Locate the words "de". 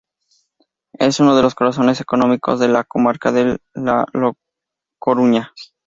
1.35-1.43, 2.59-2.67, 3.31-3.59